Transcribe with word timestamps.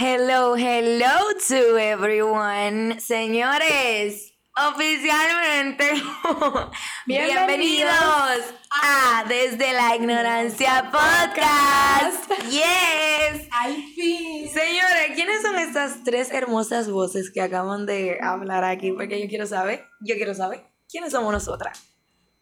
Hello, 0.00 0.54
hello 0.54 1.34
to 1.48 1.76
everyone. 1.76 3.00
Señores, 3.00 4.32
oficialmente, 4.56 5.90
bienvenidos, 7.06 7.90
a 8.70 9.24
Desde 9.28 9.72
la 9.72 9.96
Ignorancia 9.96 10.92
Podcast. 10.92 12.30
Yes. 12.48 13.48
Al 13.50 13.74
fin. 13.96 14.48
Señores, 14.48 15.16
¿quiénes 15.16 15.42
son 15.42 15.56
estas 15.56 16.04
tres 16.04 16.30
hermosas 16.30 16.88
voces 16.88 17.32
que 17.32 17.40
acaban 17.40 17.84
de 17.84 18.18
hablar 18.22 18.62
aquí? 18.62 18.92
Porque 18.92 19.20
yo 19.20 19.28
quiero 19.28 19.46
saber, 19.46 19.84
yo 20.00 20.14
quiero 20.14 20.32
saber, 20.32 20.62
¿quiénes 20.88 21.10
somos 21.10 21.32
nosotras? 21.32 21.82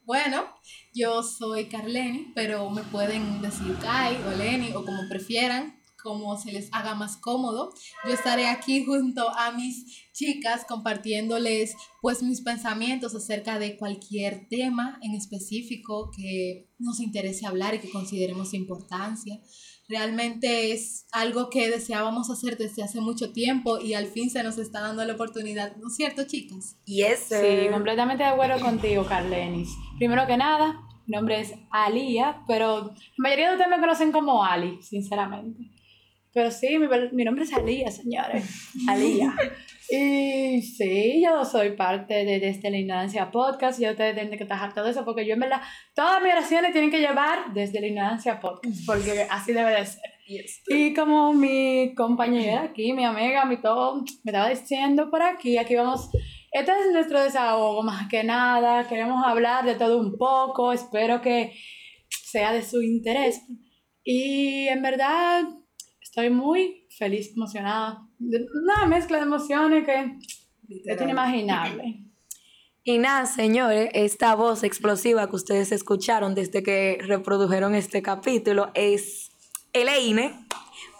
Bueno, 0.04 0.45
yo 0.93 1.23
soy 1.23 1.70
Carleni, 1.70 2.32
pero 2.34 2.68
me 2.68 2.82
pueden 2.82 3.41
decir 3.41 3.75
Kai 3.80 4.23
o 4.27 4.36
Leni 4.36 4.75
o 4.75 4.84
como 4.84 5.09
prefieran 5.09 5.86
como 6.07 6.36
se 6.38 6.52
les 6.52 6.73
haga 6.73 6.95
más 6.95 7.16
cómodo. 7.16 7.75
Yo 8.07 8.14
estaré 8.14 8.46
aquí 8.46 8.85
junto 8.85 9.29
a 9.36 9.50
mis 9.50 10.07
chicas 10.13 10.64
compartiéndoles 10.68 11.75
pues 12.00 12.22
mis 12.22 12.43
pensamientos 12.43 13.13
acerca 13.17 13.58
de 13.58 13.76
cualquier 13.76 14.46
tema 14.49 15.00
en 15.03 15.16
específico 15.16 16.13
que 16.16 16.71
nos 16.79 17.00
interese 17.00 17.44
hablar 17.44 17.75
y 17.75 17.80
que 17.80 17.90
consideremos 17.90 18.54
importancia. 18.54 19.40
Realmente 19.89 20.72
es 20.72 21.07
algo 21.11 21.50
que 21.50 21.68
deseábamos 21.71 22.30
hacer 22.30 22.57
desde 22.57 22.85
hace 22.85 23.00
mucho 23.00 23.32
tiempo 23.32 23.80
y 23.80 23.94
al 23.94 24.07
fin 24.07 24.30
se 24.30 24.44
nos 24.44 24.58
está 24.58 24.80
dando 24.82 25.04
la 25.04 25.14
oportunidad, 25.14 25.75
¿no 25.77 25.88
es 25.88 25.96
cierto, 25.96 26.25
chicas? 26.25 26.77
Yes, 26.85 27.27
Sí, 27.29 27.68
completamente 27.72 28.22
de 28.22 28.30
acuerdo 28.30 28.61
contigo, 28.61 29.04
Carlenis. 29.04 29.71
Primero 29.99 30.25
que 30.27 30.36
nada, 30.36 30.86
mi 31.07 31.16
nombre 31.16 31.41
es 31.41 31.52
Alía, 31.71 32.42
pero 32.47 32.83
la 32.83 32.94
mayoría 33.16 33.48
de 33.48 33.56
ustedes 33.56 33.70
me 33.70 33.80
conocen 33.80 34.12
como 34.12 34.44
Ali, 34.44 34.80
sinceramente. 34.83 35.75
Pero 36.36 36.50
sí, 36.50 36.78
mi, 36.78 36.86
mi 37.12 37.25
nombre 37.25 37.45
es 37.45 37.53
Alía, 37.55 37.91
señores. 37.91 38.44
Alía. 38.91 39.34
Y 39.88 40.60
sí, 40.60 41.24
yo 41.24 41.42
soy 41.47 41.70
parte 41.70 42.27
de 42.27 42.38
Desde 42.38 42.70
la 42.70 42.77
Ignorancia 42.77 43.30
Podcast 43.30 43.80
y 43.80 43.88
ustedes 43.88 44.14
tienen 44.14 44.38
que 44.38 44.44
tajar 44.44 44.75
todo 44.75 44.86
eso 44.86 45.02
porque 45.02 45.25
yo 45.25 45.33
en 45.33 45.41
verdad, 45.41 45.62
todas 45.94 46.22
mis 46.22 46.33
oraciones 46.33 46.72
tienen 46.72 46.91
que 46.91 47.00
llevar 47.00 47.55
Desde 47.55 47.80
la 47.80 47.86
Ignorancia 47.86 48.38
Podcast 48.38 48.84
porque 48.84 49.27
así 49.30 49.55
debe 49.55 49.70
de 49.70 49.86
ser. 49.86 50.02
Y 50.66 50.92
como 50.92 51.33
mi 51.33 51.94
compañera 51.94 52.64
aquí, 52.64 52.92
mi 52.92 53.06
amiga, 53.06 53.47
mi 53.47 53.56
todo, 53.56 54.03
me 54.22 54.32
estaba 54.32 54.50
diciendo 54.50 55.10
por 55.10 55.22
aquí, 55.22 55.56
aquí 55.56 55.75
vamos, 55.75 56.10
este 56.53 56.70
es 56.70 56.92
nuestro 56.92 57.22
desahogo 57.22 57.82
más 57.82 58.08
que 58.10 58.25
nada, 58.25 58.86
queremos 58.86 59.25
hablar 59.25 59.64
de 59.64 59.77
todo 59.77 59.98
un 59.98 60.19
poco, 60.19 60.75
espero 60.75 61.22
que 61.22 61.55
sea 62.10 62.53
de 62.53 62.60
su 62.60 62.82
interés. 62.82 63.41
Y 64.05 64.69
en 64.69 64.82
verdad 64.82 65.42
estoy 66.06 66.30
muy 66.30 66.86
feliz, 66.96 67.32
emocionada, 67.36 68.06
una 68.20 68.86
mezcla 68.86 69.18
de 69.18 69.24
emociones 69.24 69.84
que 69.84 70.16
es 70.68 71.00
inimaginable. 71.00 72.04
Y 72.84 72.98
nada, 72.98 73.26
señores, 73.26 73.90
esta 73.92 74.36
voz 74.36 74.62
explosiva 74.62 75.28
que 75.28 75.34
ustedes 75.34 75.72
escucharon 75.72 76.36
desde 76.36 76.62
que 76.62 76.98
reprodujeron 77.02 77.74
este 77.74 78.02
capítulo 78.02 78.70
es 78.74 79.30
Elaine, 79.72 80.46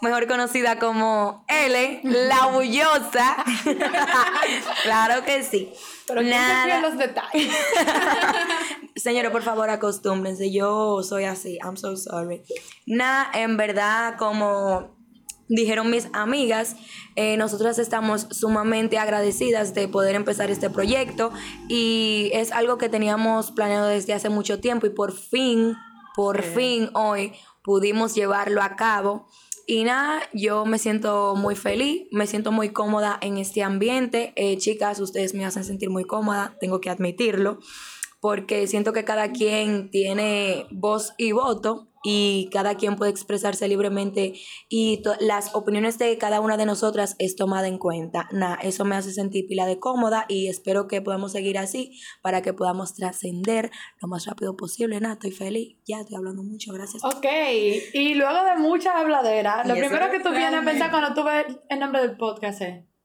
mejor 0.01 0.27
conocida 0.27 0.77
como 0.77 1.45
L, 1.47 2.01
la 2.03 2.47
bullosa. 2.47 3.37
claro 4.83 5.23
que 5.23 5.41
sí. 5.43 5.71
Pero 6.05 6.21
nada. 6.21 6.81
los 6.81 6.97
detalles. 6.97 7.55
Señores, 8.97 9.31
por 9.31 9.43
favor, 9.43 9.69
acostúmbrense. 9.69 10.51
Yo 10.51 11.01
soy 11.01 11.23
así. 11.23 11.57
I'm 11.63 11.77
so 11.77 11.95
sorry. 11.95 12.43
Nada, 12.85 13.31
en 13.33 13.55
verdad, 13.55 14.17
como 14.17 14.96
dijeron 15.49 15.89
mis 15.89 16.07
amigas, 16.13 16.75
eh, 17.15 17.37
nosotras 17.37 17.79
estamos 17.79 18.27
sumamente 18.31 18.97
agradecidas 18.97 19.73
de 19.73 19.87
poder 19.87 20.15
empezar 20.15 20.51
este 20.51 20.69
proyecto 20.69 21.31
y 21.67 22.29
es 22.33 22.51
algo 22.51 22.77
que 22.77 22.89
teníamos 22.89 23.51
planeado 23.51 23.87
desde 23.87 24.13
hace 24.13 24.29
mucho 24.29 24.59
tiempo 24.59 24.85
y 24.85 24.89
por 24.89 25.13
fin, 25.13 25.75
por 26.15 26.43
fin 26.43 26.89
hoy 26.93 27.33
pudimos 27.63 28.15
llevarlo 28.15 28.61
a 28.61 28.75
cabo. 28.75 29.27
Y 29.69 29.83
nada, 29.83 30.21
yo 30.33 30.65
me 30.65 30.79
siento 30.79 31.35
muy 31.35 31.53
feliz, 31.53 32.07
me 32.11 32.25
siento 32.25 32.53
muy 32.53 32.69
cómoda 32.69 33.17
en 33.21 33.37
este 33.37 33.63
ambiente. 33.63 34.31
Eh, 34.37 34.57
chicas, 34.57 35.01
ustedes 35.01 35.33
me 35.33 35.43
hacen 35.43 35.65
sentir 35.65 35.89
muy 35.89 36.05
cómoda, 36.05 36.55
tengo 36.61 36.79
que 36.79 36.89
admitirlo, 36.89 37.59
porque 38.27 38.67
siento 38.67 38.91
que 38.91 39.05
cada 39.05 39.31
quien 39.31 39.89
tiene 39.89 40.67
voz 40.69 41.13
y 41.17 41.31
voto 41.31 41.87
y 42.03 42.49
cada 42.51 42.75
quien 42.75 42.97
puede 42.97 43.09
expresarse 43.09 43.69
libremente 43.69 44.33
y 44.67 45.01
las 45.21 45.55
opiniones 45.55 45.97
de 45.97 46.17
cada 46.17 46.41
una 46.41 46.57
de 46.57 46.65
nosotras 46.65 47.15
es 47.19 47.37
tomada 47.37 47.69
en 47.69 47.77
cuenta. 47.77 48.27
Nada, 48.33 48.55
eso 48.55 48.83
me 48.83 48.97
hace 48.97 49.13
sentir 49.13 49.47
pila 49.47 49.65
de 49.65 49.79
cómoda 49.79 50.25
y 50.27 50.49
espero 50.49 50.89
que 50.89 51.01
podamos 51.01 51.31
seguir 51.31 51.57
así 51.57 52.01
para 52.21 52.41
que 52.41 52.51
podamos 52.51 52.95
trascender 52.95 53.71
lo 54.01 54.09
más 54.09 54.25
rápido 54.25 54.57
posible. 54.57 54.99
Nada, 54.99 55.13
estoy 55.13 55.31
feliz. 55.31 55.77
Ya 55.87 56.01
estoy 56.01 56.17
hablando 56.17 56.43
mucho, 56.43 56.73
gracias. 56.73 57.05
Ok, 57.05 57.25
y 57.93 58.13
luego 58.15 58.43
de 58.43 58.57
mucha 58.57 58.99
habladera, 58.99 59.63
lo 59.63 59.73
primero 59.73 60.11
que 60.11 60.19
tú 60.19 60.31
vienes 60.31 60.53
a 60.53 60.65
pensar 60.65 60.91
cuando 60.91 61.13
tú 61.13 61.23
ves 61.25 61.45
el 61.69 61.79
nombre 61.79 62.01
del 62.01 62.17
podcast 62.17 62.61
es... 62.61 62.96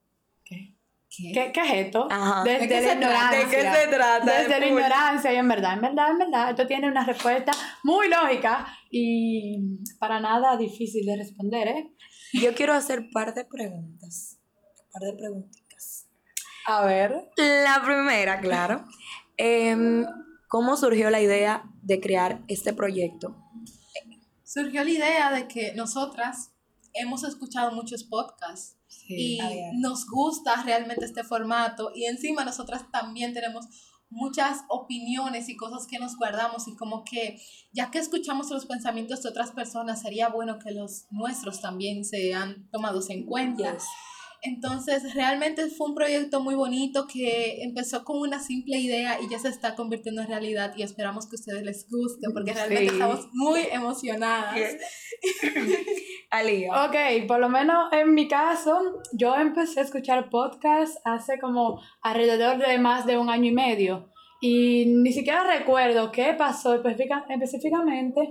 ¿Qué? 1.14 1.52
¿Qué, 1.52 1.60
es 1.60 1.86
esto? 1.86 2.08
Desde 2.44 2.66
¿De 2.68 2.80
la 2.80 2.92
ignorancia. 2.94 3.38
¿De 3.38 3.50
qué 3.50 3.62
se 3.62 3.86
trata? 3.88 4.38
Desde 4.38 4.60
la 4.60 4.66
ignorancia, 4.66 5.32
y 5.32 5.36
en 5.36 5.48
verdad, 5.48 5.74
en 5.74 5.80
verdad, 5.82 6.10
en 6.10 6.18
verdad, 6.18 6.50
esto 6.50 6.66
tiene 6.66 6.88
una 6.88 7.04
respuesta 7.04 7.52
muy 7.82 8.08
lógica 8.08 8.66
y 8.90 9.78
para 9.98 10.20
nada 10.20 10.56
difícil 10.56 11.04
de 11.04 11.16
responder, 11.16 11.68
¿eh? 11.68 11.92
Yo 12.32 12.54
quiero 12.54 12.72
hacer 12.72 13.00
un 13.00 13.10
par 13.10 13.34
de 13.34 13.44
preguntas, 13.44 14.38
un 14.86 14.90
par 14.90 15.02
de 15.02 15.12
preguntitas. 15.18 16.06
A 16.66 16.86
ver. 16.86 17.30
La 17.36 17.82
primera, 17.84 18.40
claro. 18.40 18.84
Em, 19.38 20.04
¿Cómo 20.48 20.76
surgió 20.76 21.08
la 21.08 21.20
idea 21.20 21.64
de 21.82 21.98
crear 21.98 22.42
este 22.46 22.74
proyecto? 22.74 23.34
Surgió 24.44 24.84
la 24.84 24.90
idea 24.90 25.32
de 25.32 25.48
que 25.48 25.72
nosotras 25.74 26.52
hemos 26.92 27.24
escuchado 27.24 27.72
muchos 27.72 28.04
podcasts 28.04 28.76
y 29.08 29.38
nos 29.74 30.06
gusta 30.06 30.62
realmente 30.62 31.04
este 31.04 31.24
formato 31.24 31.90
y 31.94 32.04
encima 32.06 32.44
nosotras 32.44 32.90
también 32.90 33.32
tenemos 33.32 33.66
muchas 34.12 34.60
opiniones 34.68 35.48
y 35.48 35.56
cosas 35.56 35.86
que 35.86 35.98
nos 35.98 36.16
guardamos 36.16 36.68
y 36.68 36.76
como 36.76 37.02
que 37.02 37.40
ya 37.72 37.90
que 37.90 37.98
escuchamos 37.98 38.50
los 38.50 38.66
pensamientos 38.66 39.22
de 39.22 39.30
otras 39.30 39.52
personas 39.52 40.02
sería 40.02 40.28
bueno 40.28 40.58
que 40.58 40.72
los 40.72 41.06
nuestros 41.10 41.60
también 41.60 42.04
sean 42.04 42.68
tomados 42.70 43.08
en 43.10 43.24
cuenta. 43.24 43.78
Entonces, 44.44 45.14
realmente 45.14 45.70
fue 45.70 45.86
un 45.88 45.94
proyecto 45.94 46.40
muy 46.40 46.56
bonito 46.56 47.06
que 47.06 47.62
empezó 47.62 48.02
con 48.04 48.18
una 48.18 48.42
simple 48.42 48.76
idea 48.76 49.20
y 49.20 49.30
ya 49.30 49.38
se 49.38 49.48
está 49.48 49.76
convirtiendo 49.76 50.20
en 50.20 50.26
realidad 50.26 50.74
y 50.76 50.82
esperamos 50.82 51.26
que 51.26 51.36
a 51.36 51.38
ustedes 51.38 51.62
les 51.62 51.88
guste 51.88 52.28
porque 52.34 52.52
realmente 52.52 52.86
estamos 52.86 53.28
muy 53.32 53.60
emocionadas. 53.70 54.58
Alía. 56.32 56.86
Ok, 56.86 57.26
por 57.28 57.40
lo 57.40 57.50
menos 57.50 57.92
en 57.92 58.14
mi 58.14 58.26
caso, 58.26 59.02
yo 59.12 59.36
empecé 59.36 59.80
a 59.80 59.82
escuchar 59.82 60.30
podcasts 60.30 60.98
hace 61.04 61.38
como 61.38 61.78
alrededor 62.00 62.56
de 62.56 62.78
más 62.78 63.04
de 63.04 63.18
un 63.18 63.28
año 63.28 63.50
y 63.50 63.54
medio 63.54 64.08
y 64.40 64.86
ni 64.86 65.12
siquiera 65.12 65.44
recuerdo 65.44 66.10
qué 66.10 66.32
pasó 66.32 66.74
específicamente 66.74 68.30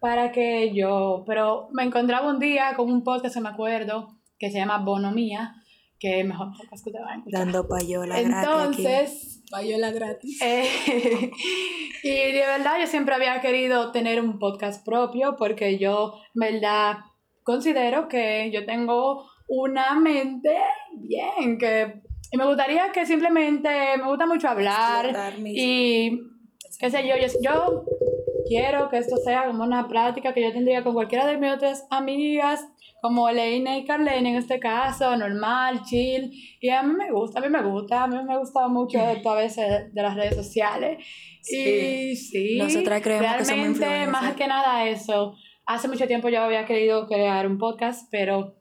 para 0.00 0.30
que 0.32 0.72
yo, 0.72 1.24
pero 1.26 1.68
me 1.72 1.82
encontraba 1.82 2.30
un 2.30 2.38
día 2.38 2.72
con 2.76 2.90
un 2.90 3.02
podcast, 3.02 3.36
me 3.38 3.50
acuerdo, 3.50 4.20
que 4.38 4.50
se 4.50 4.58
llama 4.58 4.78
Bonomía, 4.78 5.56
que 5.98 6.20
es 6.20 6.26
mejor 6.26 6.56
podcast 6.56 6.84
que 6.84 6.92
te 6.92 7.00
va 7.00 7.10
a 7.10 7.16
escuchar. 7.16 7.40
Dando 7.40 7.68
payola 7.68 8.22
gratis. 8.22 8.48
Entonces, 8.48 9.42
payola 9.50 9.90
gratis. 9.90 10.40
Eh, 10.40 10.66
y 12.04 12.32
de 12.32 12.46
verdad 12.46 12.80
yo 12.80 12.86
siempre 12.86 13.14
había 13.14 13.40
querido 13.42 13.92
tener 13.92 14.22
un 14.22 14.38
podcast 14.38 14.82
propio 14.82 15.36
porque 15.36 15.78
yo, 15.78 16.14
en 16.34 16.40
verdad, 16.40 17.00
considero 17.50 18.08
que 18.08 18.50
yo 18.52 18.64
tengo 18.64 19.24
una 19.48 19.98
mente 19.98 20.56
bien, 20.96 21.58
que 21.58 22.02
y 22.32 22.36
me 22.36 22.46
gustaría 22.46 22.92
que 22.92 23.04
simplemente, 23.06 23.68
me 23.96 24.06
gusta 24.06 24.26
mucho 24.26 24.48
hablar 24.48 25.34
y 25.44 26.16
qué 26.78 26.90
sé 26.90 27.06
yo, 27.06 27.16
yo, 27.16 27.26
yo 27.42 27.84
quiero 28.46 28.88
que 28.88 28.98
esto 28.98 29.16
sea 29.16 29.46
como 29.46 29.64
una 29.64 29.88
práctica 29.88 30.32
que 30.32 30.42
yo 30.42 30.52
tendría 30.52 30.84
con 30.84 30.94
cualquiera 30.94 31.26
de 31.26 31.38
mis 31.38 31.50
otras 31.50 31.86
amigas 31.90 32.64
como 33.00 33.28
Elena 33.28 33.78
y 33.78 33.84
Carlene 33.84 34.30
en 34.30 34.36
este 34.36 34.60
caso, 34.60 35.16
normal, 35.16 35.82
chill. 35.84 36.30
Y 36.60 36.68
a 36.68 36.82
mí 36.82 36.92
me 36.94 37.10
gusta, 37.10 37.40
a 37.40 37.42
mí 37.42 37.48
me 37.48 37.62
gusta, 37.62 38.04
a 38.04 38.06
mí 38.06 38.16
me 38.22 38.38
gusta 38.38 38.68
mucho 38.68 38.98
esto 38.98 39.30
a 39.30 39.36
veces 39.36 39.92
de 39.92 40.02
las 40.02 40.14
redes 40.14 40.36
sociales. 40.36 41.04
Sí. 41.40 41.56
Y 41.56 42.16
sí, 42.16 42.58
nosotras 42.58 43.00
creemos 43.02 43.36
que 43.38 43.44
somos 43.44 43.78
más 44.08 44.34
que 44.34 44.46
nada 44.46 44.86
eso. 44.86 45.34
Hace 45.70 45.86
mucho 45.86 46.08
tiempo 46.08 46.28
yo 46.28 46.42
había 46.42 46.66
querido 46.66 47.06
crear 47.06 47.46
un 47.46 47.56
podcast, 47.56 48.08
pero 48.10 48.56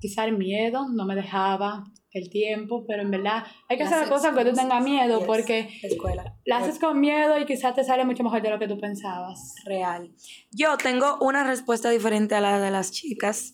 quizá 0.00 0.24
el 0.24 0.38
miedo 0.38 0.88
no 0.88 1.04
me 1.04 1.14
dejaba 1.14 1.84
el 2.12 2.30
tiempo, 2.30 2.86
pero 2.88 3.02
en 3.02 3.10
verdad 3.10 3.44
hay 3.68 3.76
que 3.76 3.82
hacer 3.82 3.98
las 3.98 4.08
cosas 4.08 4.34
que 4.34 4.42
tú 4.42 4.54
tengas 4.54 4.82
miedo 4.82 5.26
porque 5.26 5.68
escuela. 5.82 6.34
la 6.46 6.56
haces 6.56 6.78
con 6.78 6.98
miedo 6.98 7.38
y 7.38 7.44
quizás 7.44 7.74
te 7.74 7.84
sale 7.84 8.06
mucho 8.06 8.22
mejor 8.22 8.40
de 8.40 8.48
lo 8.48 8.58
que 8.58 8.68
tú 8.68 8.80
pensabas. 8.80 9.54
Real. 9.66 10.10
Yo 10.50 10.78
tengo 10.78 11.18
una 11.20 11.44
respuesta 11.44 11.90
diferente 11.90 12.34
a 12.34 12.40
la 12.40 12.58
de 12.58 12.70
las 12.70 12.90
chicas. 12.90 13.52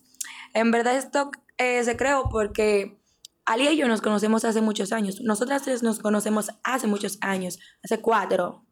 En 0.54 0.70
verdad 0.70 0.96
esto 0.96 1.32
eh, 1.58 1.82
se 1.82 1.96
creó 1.96 2.28
porque 2.30 3.00
Ali 3.44 3.66
y 3.66 3.76
yo 3.78 3.88
nos 3.88 4.00
conocemos 4.00 4.44
hace 4.44 4.60
muchos 4.60 4.92
años. 4.92 5.20
Nosotras 5.22 5.62
tres 5.62 5.82
nos 5.82 5.98
conocemos 5.98 6.52
hace 6.62 6.86
muchos 6.86 7.18
años, 7.20 7.58
hace 7.82 8.00
cuatro. 8.00 8.64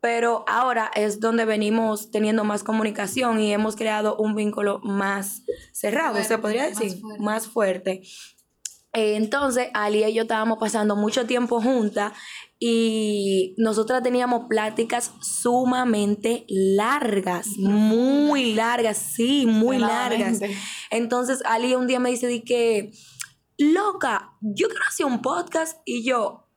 Pero 0.00 0.44
ahora 0.48 0.90
es 0.94 1.20
donde 1.20 1.44
venimos 1.44 2.10
teniendo 2.10 2.44
más 2.44 2.64
comunicación 2.64 3.40
y 3.40 3.52
hemos 3.52 3.76
creado 3.76 4.16
un 4.16 4.34
vínculo 4.34 4.80
más 4.82 5.42
cerrado, 5.72 6.22
se 6.22 6.38
podría 6.38 6.66
decir, 6.66 7.00
más 7.18 7.46
fuerte. 7.46 8.02
Eh, 8.94 9.16
entonces, 9.16 9.68
Ali 9.72 10.04
y 10.04 10.12
yo 10.12 10.22
estábamos 10.22 10.58
pasando 10.58 10.96
mucho 10.96 11.24
tiempo 11.24 11.62
juntas 11.62 12.12
y 12.58 13.54
nosotras 13.56 14.02
teníamos 14.02 14.46
pláticas 14.48 15.12
sumamente 15.22 16.44
largas, 16.48 17.48
muy 17.56 18.54
largas, 18.54 18.98
sí, 18.98 19.46
muy 19.46 19.78
largas. 19.78 20.40
Entonces, 20.90 21.42
Ali 21.46 21.74
un 21.74 21.86
día 21.86 22.00
me 22.00 22.10
dice 22.10 22.26
de 22.26 22.42
que 22.42 22.92
loca, 23.56 24.36
yo 24.40 24.68
quiero 24.68 24.84
hacer 24.86 25.06
un 25.06 25.22
podcast 25.22 25.78
y 25.86 26.04
yo, 26.04 26.48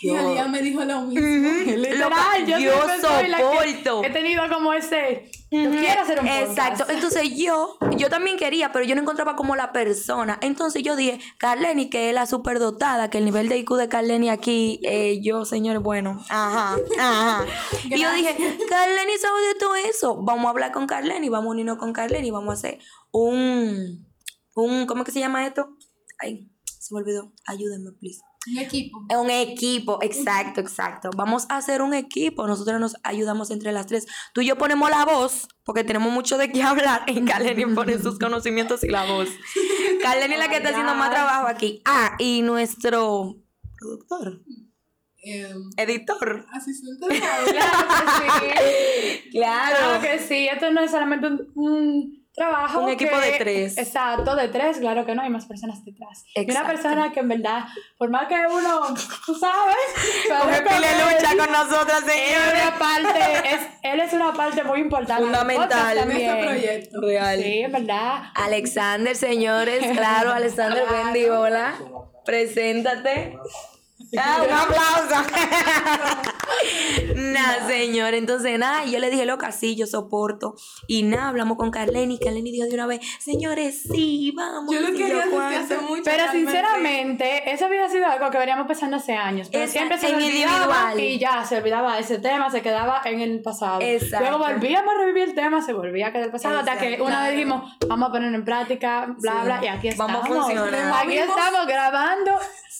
y 0.00 0.10
Alía 0.10 0.48
me 0.48 0.60
dijo 0.60 0.84
lo 0.84 1.02
mismo. 1.02 1.48
Literal, 1.76 2.46
yo, 2.46 2.58
soporto. 3.00 4.04
he 4.04 4.10
tenido 4.10 4.42
como 4.48 4.72
ese. 4.72 5.30
Yo 5.50 5.70
quiero 5.70 6.02
hacer 6.02 6.20
un 6.20 6.26
podcast. 6.26 6.50
Exacto. 6.50 6.84
Entonces 6.88 7.36
yo, 7.36 7.78
yo 7.96 8.10
también 8.10 8.36
quería, 8.36 8.72
pero 8.72 8.84
yo 8.84 8.94
no 8.96 9.02
encontraba 9.02 9.36
como 9.36 9.54
la 9.54 9.72
persona. 9.72 10.38
Entonces 10.42 10.82
yo 10.82 10.96
dije, 10.96 11.20
Carleni, 11.38 11.90
que 11.90 12.08
es 12.08 12.14
la 12.14 12.26
superdotada, 12.26 13.08
que 13.08 13.18
el 13.18 13.24
nivel 13.24 13.48
de 13.48 13.58
IQ 13.58 13.76
de 13.76 13.88
Carleni 13.88 14.30
aquí, 14.30 14.80
eh, 14.82 15.20
yo, 15.22 15.44
señor, 15.44 15.78
bueno, 15.78 16.20
ajá, 16.28 16.76
ajá. 16.98 17.46
y 17.84 18.00
yo 18.00 18.12
dije, 18.12 18.36
Carleni 18.68 19.16
sabe 19.18 19.40
de 19.48 19.54
todo 19.54 19.76
eso. 19.76 20.16
Vamos 20.22 20.46
a 20.46 20.50
hablar 20.50 20.72
con 20.72 20.86
Carleni, 20.86 21.28
vamos 21.28 21.48
a 21.48 21.50
unirnos 21.52 21.78
con 21.78 21.92
Carleni, 21.92 22.30
vamos 22.30 22.50
a 22.50 22.54
hacer 22.54 22.78
un, 23.12 24.06
un, 24.54 24.86
¿cómo 24.86 25.04
que 25.04 25.12
se 25.12 25.20
llama 25.20 25.46
esto? 25.46 25.76
Ay, 26.18 26.50
se 26.64 26.92
me 26.92 27.00
olvidó. 27.00 27.32
Ayúdenme, 27.46 27.92
please. 27.92 28.20
Un 28.46 28.58
equipo. 28.58 29.06
Un 29.10 29.30
equipo, 29.30 29.98
exacto, 30.02 30.60
exacto. 30.60 31.10
Vamos 31.16 31.46
a 31.48 31.56
hacer 31.56 31.82
un 31.82 31.94
equipo. 31.94 32.46
Nosotros 32.46 32.78
nos 32.80 32.96
ayudamos 33.02 33.50
entre 33.50 33.72
las 33.72 33.86
tres. 33.86 34.06
Tú 34.32 34.42
y 34.42 34.46
yo 34.46 34.58
ponemos 34.58 34.90
la 34.90 35.04
voz, 35.04 35.48
porque 35.64 35.84
tenemos 35.84 36.12
mucho 36.12 36.36
de 36.36 36.50
qué 36.52 36.62
hablar. 36.62 37.04
Y 37.06 37.24
Kaleni 37.24 37.66
pone 37.74 37.98
sus 38.02 38.18
conocimientos 38.18 38.84
y 38.84 38.88
la 38.88 39.04
voz. 39.04 39.28
Kaleni 40.02 40.34
es 40.34 40.40
la 40.40 40.48
que 40.48 40.56
está 40.56 40.70
haciendo 40.70 40.94
más 40.94 41.10
trabajo 41.10 41.46
aquí. 41.46 41.80
Ah, 41.84 42.16
y 42.18 42.42
nuestro 42.42 43.36
productor. 43.78 44.42
Em, 45.22 45.70
Editor. 45.78 46.46
Asistente 46.52 47.06
Claro 47.18 47.44
que 47.46 47.52
sí. 49.22 49.30
Claro. 49.30 49.76
Claro 49.76 50.02
que 50.02 50.18
sí. 50.18 50.48
Esto 50.48 50.70
no 50.70 50.82
es 50.82 50.90
solamente 50.90 51.28
un 51.54 52.23
trabajo. 52.34 52.80
Un 52.80 52.90
equipo 52.90 53.16
de 53.18 53.32
tres. 53.38 53.78
Exacto, 53.78 54.34
de 54.34 54.48
tres, 54.48 54.78
claro 54.78 55.06
que 55.06 55.14
no, 55.14 55.22
hay 55.22 55.30
más 55.30 55.46
personas 55.46 55.84
detrás. 55.84 56.24
Y 56.34 56.50
una 56.50 56.66
persona 56.66 57.12
que 57.12 57.20
en 57.20 57.28
verdad, 57.28 57.64
por 57.96 58.10
más 58.10 58.26
que 58.28 58.34
uno, 58.34 58.94
tú 59.24 59.34
sabes, 59.34 59.76
Coge 60.28 60.62
pile 60.62 60.88
lucha 60.98 61.36
con 61.36 61.52
nosotras, 61.52 62.00
señores. 62.00 62.62
Él, 62.64 62.72
parte, 62.78 63.54
es, 63.54 63.60
él 63.82 64.00
es 64.00 64.12
una 64.12 64.32
parte 64.32 64.64
muy 64.64 64.80
importante. 64.80 65.22
Fundamental 65.24 65.98
en 65.98 66.10
este 66.10 66.42
proyecto. 66.42 67.00
Real. 67.00 67.40
Sí, 67.40 67.60
en 67.60 67.72
verdad. 67.72 68.22
Alexander, 68.34 69.16
señores, 69.16 69.84
claro, 69.96 70.32
Alexander, 70.34 70.84
Bendy, 70.88 71.26
hola. 71.26 71.74
Preséntate. 72.24 73.38
Ah, 74.16 74.42
un 74.44 74.52
aplauso. 74.52 75.28
nada, 77.16 77.66
señor. 77.66 78.14
Entonces, 78.14 78.58
nada, 78.58 78.84
yo 78.84 78.98
le 78.98 79.10
dije, 79.10 79.26
loca, 79.26 79.50
sí, 79.52 79.76
yo 79.76 79.86
soporto. 79.86 80.54
Y 80.86 81.02
nada, 81.02 81.28
hablamos 81.28 81.56
con 81.56 81.70
Carleni. 81.70 82.18
Carleni 82.18 82.52
dijo 82.52 82.66
de 82.66 82.74
una 82.74 82.86
vez, 82.86 83.00
señores, 83.18 83.82
sí, 83.90 84.32
vamos. 84.36 84.72
Yo 84.72 84.80
lo 84.80 84.88
quería 84.88 85.24
decir 85.24 85.40
hace 85.40 85.78
mucho. 85.78 86.02
Pero 86.04 86.30
sinceramente, 86.30 87.50
eso 87.52 87.66
había 87.66 87.88
sido 87.88 88.06
algo 88.06 88.30
que 88.30 88.38
veníamos 88.38 88.66
pensando 88.66 88.96
hace 88.96 89.14
años. 89.14 89.48
Pero 89.50 89.66
siempre 89.66 89.98
se 89.98 90.14
olvidaba 90.14 90.94
y 90.96 91.18
ya, 91.18 91.44
se 91.44 91.58
olvidaba 91.58 91.98
ese 91.98 92.18
tema, 92.18 92.50
se 92.50 92.62
quedaba 92.62 93.02
en 93.04 93.20
el 93.20 93.42
pasado. 93.42 93.80
Exacto. 93.80 94.26
Luego 94.28 94.38
volvíamos 94.38 94.94
a 94.94 94.98
revivir 94.98 95.24
el 95.24 95.34
tema, 95.34 95.62
se 95.62 95.72
volvía 95.72 96.08
a 96.08 96.12
quedar 96.12 96.26
el 96.26 96.32
pasado. 96.32 96.58
hasta 96.58 96.78
que 96.78 97.00
una 97.00 97.24
vez 97.24 97.32
dijimos, 97.32 97.76
vamos 97.88 98.08
a 98.08 98.12
ponerlo 98.12 98.36
en 98.36 98.44
práctica, 98.44 99.14
bla, 99.18 99.44
bla, 99.44 99.60
y 99.62 99.66
aquí 99.66 99.88
estamos. 99.88 100.22
Vamos 100.22 100.38
a 100.38 100.42
funcionar. 100.42 101.04
Aquí 101.04 101.18
estamos 101.18 101.66
grabando. 101.66 102.32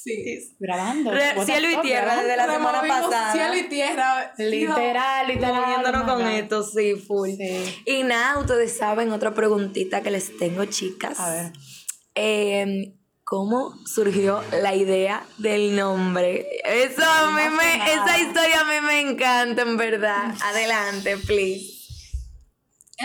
Sí. 0.05 0.55
Grabando. 0.59 1.04
Cielo 1.45 1.71
y 1.71 1.77
tierra 1.83 2.23
desde 2.23 2.37
la 2.37 2.53
semana 2.53 2.81
pasada. 2.87 3.33
Cielo 3.33 3.57
y 3.57 3.69
tierra. 3.69 4.33
Literal, 4.39 5.27
literal. 5.27 5.55
Moviéndonos 5.55 6.03
con 6.05 6.27
esto, 6.27 6.63
sí, 6.63 6.95
full. 6.97 7.31
Y 7.87 8.03
nada, 8.05 8.39
ustedes 8.39 8.77
saben, 8.77 9.13
otra 9.13 9.35
preguntita 9.35 10.03
que 10.03 10.11
les 10.11 10.37
tengo, 10.37 10.65
chicas. 10.67 11.19
A 11.21 11.31
ver. 11.31 11.53
Eh, 12.15 12.95
¿Cómo 13.25 13.75
surgió 13.87 14.43
la 14.61 14.75
idea 14.75 15.25
del 15.39 15.75
nombre? 15.75 16.47
Eso 16.63 17.03
a 17.03 17.31
mí 17.31 17.57
me, 17.57 17.93
esa 17.93 18.19
historia 18.19 18.61
a 18.61 18.65
mí 18.65 18.87
me 18.87 19.01
encanta, 19.01 19.63
en 19.63 19.79
verdad. 19.79 20.35
Adelante, 20.43 21.17
please. 21.17 21.84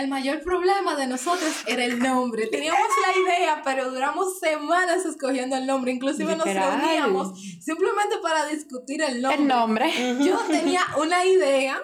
El 0.00 0.08
mayor 0.08 0.40
problema 0.40 0.96
de 0.96 1.06
nosotros 1.06 1.52
era 1.66 1.84
el 1.84 1.98
nombre. 1.98 2.46
Teníamos 2.46 2.88
la 3.06 3.20
idea, 3.20 3.60
pero 3.62 3.90
duramos 3.90 4.38
semanas 4.38 5.04
escogiendo 5.04 5.56
el 5.56 5.66
nombre. 5.66 5.92
Inclusive 5.92 6.36
nos 6.36 6.46
reuníamos 6.46 7.38
simplemente 7.60 8.16
para 8.22 8.46
discutir 8.46 9.02
el 9.02 9.20
nombre. 9.20 9.42
El 9.42 9.46
nombre. 9.46 9.92
Yo 10.24 10.38
tenía 10.50 10.80
una 10.98 11.26
idea 11.26 11.76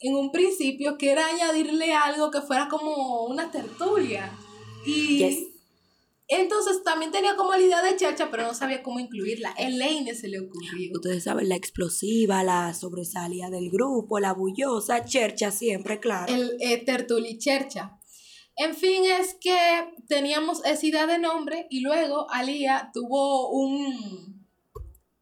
en 0.00 0.16
un 0.16 0.32
principio 0.32 0.98
que 0.98 1.12
era 1.12 1.24
añadirle 1.24 1.94
algo 1.94 2.32
que 2.32 2.40
fuera 2.40 2.66
como 2.66 3.26
una 3.26 3.52
tertulia. 3.52 4.32
Y 4.84 5.49
entonces 6.30 6.84
también 6.84 7.10
tenía 7.10 7.34
como 7.34 7.52
la 7.52 7.60
idea 7.60 7.82
de 7.82 7.96
Chercha, 7.96 8.30
pero 8.30 8.44
no 8.44 8.54
sabía 8.54 8.84
cómo 8.84 9.00
incluirla. 9.00 9.52
Elaine 9.58 10.14
se 10.14 10.28
le 10.28 10.38
ocurrió. 10.38 10.92
Ustedes 10.94 11.24
saben, 11.24 11.48
la 11.48 11.56
explosiva, 11.56 12.44
la 12.44 12.72
sobresalida 12.72 13.50
del 13.50 13.68
grupo, 13.68 14.20
la 14.20 14.32
bullosa, 14.32 15.04
Chercha 15.04 15.50
siempre, 15.50 15.98
claro. 15.98 16.32
El 16.32 16.56
eh, 16.60 16.84
Tertuli 16.84 17.36
Chercha. 17.38 17.98
En 18.56 18.76
fin, 18.76 19.04
es 19.04 19.36
que 19.40 19.56
teníamos 20.06 20.64
esa 20.64 20.86
idea 20.86 21.06
de 21.06 21.18
nombre 21.18 21.66
y 21.68 21.80
luego 21.80 22.30
Alía 22.30 22.90
tuvo 22.94 23.50
un, 23.50 24.46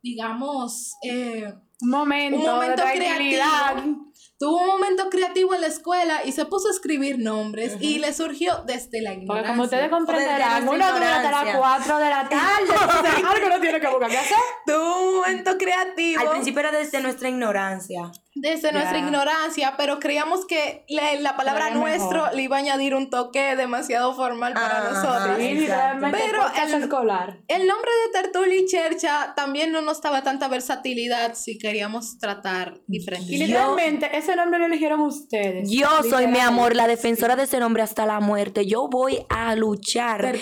digamos, 0.02 0.92
eh, 1.02 1.54
un 1.80 1.90
momento, 1.90 2.38
un 2.38 2.44
momento 2.44 2.84
de 2.84 2.92
creativo 2.92 4.07
tuvo 4.38 4.60
un 4.60 4.66
momento 4.68 5.10
creativo 5.10 5.54
en 5.54 5.60
la 5.60 5.66
escuela 5.66 6.24
y 6.24 6.32
se 6.32 6.44
puso 6.44 6.68
a 6.68 6.70
escribir 6.70 7.18
nombres 7.18 7.76
y 7.80 7.98
le 7.98 8.12
surgió 8.12 8.62
desde 8.66 9.02
la 9.02 9.12
ignorancia. 9.12 9.26
Porque 9.26 9.48
como 9.48 9.62
ustedes 9.64 9.90
comprenderán, 9.90 10.62
uno 10.68 10.92
dura 10.92 11.16
hasta 11.16 11.44
las 11.44 11.56
4 11.56 11.98
de 11.98 12.10
la 12.10 12.28
tarde, 12.28 13.08
algo 13.26 13.48
no 13.48 13.60
tiene 13.60 13.80
que 13.80 13.88
buscar 13.88 14.10
qué 14.10 14.18
hacer. 14.18 14.36
Tuvo 14.64 15.08
un 15.08 15.14
momento 15.16 15.58
creativo. 15.58 16.20
Al 16.22 16.30
principio 16.30 16.60
era 16.60 16.70
desde 16.70 17.00
nuestra 17.00 17.28
ignorancia 17.28 18.12
desde 18.40 18.72
nuestra 18.72 18.98
ignorancia, 18.98 19.74
pero 19.76 19.98
creíamos 19.98 20.46
que 20.46 20.84
la, 20.88 21.36
palabra 21.36 21.70
nuestro 21.70 22.32
le 22.32 22.42
iba 22.42 22.56
a 22.56 22.60
añadir 22.60 22.94
un 22.94 23.10
toque 23.10 23.56
demasiado 23.56 24.14
formal 24.14 24.54
para 24.54 24.90
nosotros. 24.90 25.36
pero 25.38 26.42
el, 26.62 26.82
escolar. 26.82 27.38
el 27.48 27.66
nombre 27.66 27.90
de 28.06 28.22
Tertulli 28.22 28.66
Chercha 28.66 29.34
también 29.34 29.72
no 29.72 29.80
nos 29.80 30.00
daba 30.00 30.22
tanta 30.22 30.48
versatilidad 30.48 31.34
si 31.34 31.58
queríamos 31.58 32.18
tratar 32.18 32.80
diferentes. 32.86 33.30
Y 33.30 33.38
literalmente, 33.38 34.16
ese 34.16 34.36
nombre 34.36 34.58
lo 34.58 34.66
eligieron 34.66 35.00
ustedes. 35.00 35.70
Yo 35.70 35.88
soy, 36.08 36.26
mi 36.26 36.40
amor, 36.40 36.74
la 36.74 36.86
defensora 36.86 37.36
de 37.36 37.44
ese 37.44 37.58
nombre 37.58 37.82
hasta 37.82 38.06
la 38.06 38.20
muerte. 38.20 38.66
Yo 38.66 38.88
voy 38.88 39.24
a 39.28 39.54
luchar. 39.54 40.36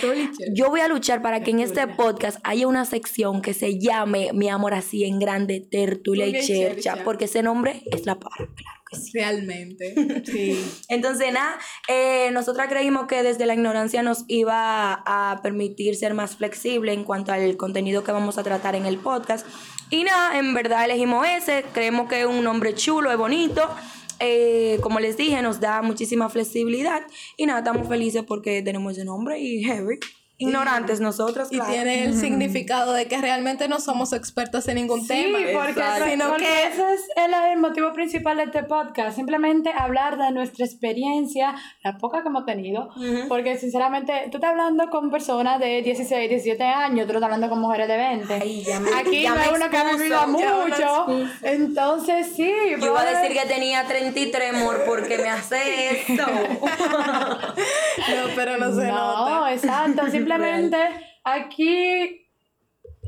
Yo 0.53 0.71
voy 0.71 0.81
a 0.81 0.89
luchar 0.89 1.23
para 1.23 1.43
que 1.43 1.51
en 1.51 1.61
este 1.61 1.87
podcast 1.87 2.39
haya 2.45 2.67
una 2.67 2.85
sección 2.85 3.43
que 3.43 3.55
se 3.55 3.79
llame, 3.79 4.31
mi 4.33 4.49
amor, 4.49 4.75
así 4.75 5.05
en 5.05 5.19
grande, 5.19 5.61
Tertulia 5.61 6.27
y 6.27 6.41
Chercha, 6.41 6.99
porque 7.05 7.27
ese 7.27 7.43
nombre 7.43 7.83
es 7.91 8.07
la 8.07 8.19
par, 8.19 8.33
claro 8.37 8.81
que 8.91 8.97
sí. 8.97 9.11
Realmente. 9.15 9.95
sí. 10.27 10.65
Entonces, 10.89 11.33
nada, 11.33 11.59
eh, 11.89 12.31
nosotras 12.33 12.69
creímos 12.69 13.07
que 13.07 13.23
desde 13.23 13.47
la 13.47 13.55
ignorancia 13.55 14.03
nos 14.03 14.25
iba 14.29 15.03
a 15.07 15.41
permitir 15.43 15.97
ser 15.97 16.15
más 16.15 16.37
flexible 16.37 16.93
en 16.93 17.05
cuanto 17.05 17.33
al 17.33 17.57
contenido 17.57 18.05
que 18.05 18.13
vamos 18.13 18.39
a 18.39 18.43
tratar 18.43 18.75
en 18.75 18.87
el 18.87 18.99
podcast. 18.99 19.47
Y 19.91 20.05
nada, 20.05 20.39
en 20.39 20.55
verdad 20.55 20.85
elegimos 20.85 21.27
ese, 21.27 21.65
creemos 21.73 22.09
que 22.09 22.21
es 22.21 22.27
un 22.27 22.43
nombre 22.43 22.75
chulo, 22.75 23.11
es 23.11 23.19
bonito. 23.19 23.69
Eh, 24.19 24.79
como 24.83 24.99
les 24.99 25.17
dije, 25.17 25.43
nos 25.43 25.61
da 25.61 25.83
muchísima 25.83 26.29
flexibilidad 26.31 27.03
y 27.37 27.47
nada, 27.47 27.59
estamos 27.59 27.87
felices 27.87 28.25
porque 28.27 28.63
tenemos 28.63 28.93
ese 28.93 29.05
nombre 29.05 29.39
y 29.39 29.63
heavy 29.63 29.99
ignorantes 30.39 31.01
nosotros. 31.01 31.49
Y 31.51 31.59
tiene 31.61 32.05
el 32.05 32.17
significado 32.17 32.93
de 32.93 33.07
que 33.07 33.19
realmente 33.19 33.67
no 33.69 33.81
somos 33.81 34.13
expertos 34.13 34.69
en 34.69 34.77
ningún 34.77 35.05
tema. 35.07 35.39
Sí, 35.39 35.47
porque, 35.53 35.81
ese 36.67 36.95
es 36.95 37.01
el, 37.17 37.59
motivo 37.59 37.93
principal 37.93 38.37
de 38.37 38.45
este 38.45 38.63
podcast. 38.65 39.17
Simplemente 39.17 39.73
hablar 39.77 40.19
de 40.19 40.31
nuestra 40.33 40.67
experiencia, 40.67 41.55
la 41.83 41.99
poca 41.99 42.23
que 42.23 42.29
hemos 42.29 42.45
tenido. 42.45 42.91
Porque 43.29 43.57
sinceramente, 43.57 44.29
tú 44.31 44.37
estás 44.39 44.51
hablando 44.51 44.91
con 44.91 45.11
personas 45.11 45.59
de 45.59 45.83
16, 45.83 46.29
17 46.29 46.63
años, 46.63 47.07
tú 47.07 47.13
estás 47.13 47.25
hablando 47.25 47.49
con 47.49 47.61
mujeres 47.61 47.89
de 47.89 47.97
20. 47.97 48.35
Aquí 48.35 48.63
ya 49.23 49.33
hay 49.33 49.51
uno 49.55 49.71
que 49.71 49.77
ha 49.77 49.97
vivido 49.97 50.27
mucho. 50.29 51.07
Entonces, 51.43 52.33
sí. 52.37 52.53
Yo 52.79 52.87
iba 52.87 53.01
a 53.01 53.05
decir 53.05 53.33
que 53.37 53.47
tenía 53.47 53.85
33, 53.85 54.55
amor, 54.55 54.85
porque 54.87 55.19
me 55.19 55.29
hace 55.29 56.01
esto. 56.01 56.25
no, 56.27 56.59
pero 58.35 58.57
no 58.59 58.75
se 58.75 58.87
no, 58.87 58.95
nota. 58.95 59.53
exacto. 59.53 60.03
Simplemente 60.27 60.79
aquí 61.25 62.27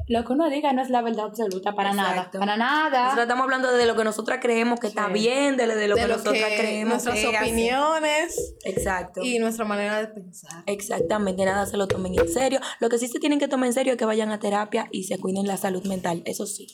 lo 0.09 0.25
que 0.25 0.33
uno 0.33 0.49
diga 0.49 0.73
no 0.73 0.81
es 0.81 0.89
la 0.89 1.03
verdad 1.03 1.27
absoluta, 1.27 1.75
para 1.75 1.93
nada. 1.93 2.31
Para 2.31 2.57
nada. 2.57 3.05
Nosotros 3.05 3.25
estamos 3.25 3.45
hablando 3.45 3.71
de 3.73 3.87
lo 3.87 3.95
que 3.95 4.05
nosotros 4.05 4.39
creemos 4.41 4.81
que 4.81 4.87
está 4.87 5.09
bien, 5.09 5.57
de, 5.57 5.67
lo 5.67 5.97
que 5.97 6.07
nosotros 6.07 6.35
creemos. 6.57 7.05
Nuestras 7.05 7.43
opiniones. 7.43 8.55
Exacto. 8.65 9.21
Y 9.23 9.39
nuestra 9.39 9.65
manera 9.65 10.01
de 10.01 10.09
pensar. 10.09 10.63
Exactamente, 10.67 11.45
nada 11.45 11.67
se 11.67 11.77
lo 11.77 11.87
tomen 11.87 12.19
en 12.19 12.29
serio. 12.29 12.61
Lo 12.81 12.89
que 12.89 12.99
sí 12.99 13.09
se 13.09 13.19
tienen 13.19 13.39
que 13.39 13.49
tomar 13.49 13.67
en 13.67 13.75
serio 13.75 13.93
es 13.93 13.99
que 13.99 14.07
vayan 14.07 14.33
a 14.33 14.39
terapia 14.39 14.89
y 14.91 15.05
se 15.05 15.19
cuiden 15.19 15.47
la 15.47 15.59
salud 15.59 15.85
mental, 15.85 16.23
eso 16.25 16.47
sí. 16.47 16.69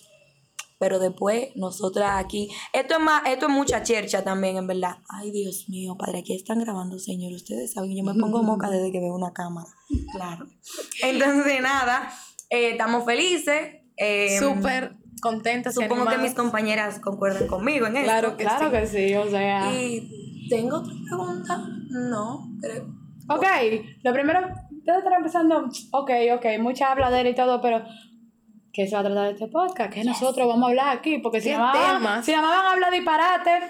Pero 0.78 0.98
después, 0.98 1.48
nosotras 1.54 2.22
aquí, 2.24 2.50
esto 2.72 2.94
es 2.94 3.00
más, 3.00 3.22
esto 3.26 3.46
es 3.46 3.52
mucha 3.52 3.82
chercha 3.82 4.24
también, 4.24 4.56
en 4.56 4.66
verdad. 4.66 4.96
Ay, 5.08 5.30
Dios 5.30 5.66
mío, 5.68 5.96
padre, 5.96 6.18
aquí 6.18 6.34
están 6.34 6.58
grabando, 6.60 6.98
señor. 6.98 7.32
Ustedes 7.32 7.72
saben, 7.72 7.96
yo 7.96 8.02
me 8.02 8.14
pongo 8.14 8.42
moca 8.42 8.68
desde 8.68 8.90
que 8.90 9.00
veo 9.00 9.14
una 9.14 9.32
cámara. 9.32 9.68
Claro. 10.12 10.46
Entonces, 11.02 11.62
nada, 11.62 12.10
eh, 12.50 12.70
estamos 12.70 13.04
felices. 13.04 13.82
Eh, 13.96 14.38
Súper 14.40 14.96
contentas. 15.24 15.74
Supongo 15.74 16.06
que 16.06 16.18
mis 16.18 16.34
compañeras 16.34 17.00
concuerdan 17.00 17.46
conmigo 17.46 17.86
en 17.86 17.96
eso. 17.96 18.04
Claro 18.04 18.36
que 18.36 18.44
claro 18.44 18.70
que 18.70 18.86
sí, 18.86 19.14
o 19.14 19.28
sea. 19.28 19.72
Y 19.72 20.48
tengo 20.50 20.78
otra 20.78 20.92
pregunta. 21.08 21.66
No, 21.88 22.50
creo. 22.60 22.86
Ok, 23.28 23.46
lo 24.02 24.12
primero, 24.12 24.40
debe 24.70 24.98
estar 24.98 25.12
empezando. 25.14 25.68
Ok, 25.92 26.10
ok, 26.36 26.46
mucha 26.60 26.92
habladera 26.92 27.28
y 27.28 27.34
todo, 27.34 27.60
pero 27.60 27.82
¿Qué 28.74 28.88
se 28.88 28.96
va 28.96 29.02
a 29.02 29.04
tratar 29.04 29.26
de 29.26 29.32
este 29.34 29.46
podcast? 29.46 29.92
¿Qué 29.92 30.02
nosotros 30.02 30.48
vamos 30.48 30.64
a 30.64 30.70
hablar 30.70 30.98
aquí? 30.98 31.18
Porque 31.18 31.40
si 31.40 31.52
más, 31.52 32.26
si 32.26 32.32
nada 32.32 32.48
van 32.48 32.66
a 32.66 32.72
hablar 32.72 32.90
disparate. 32.90 33.68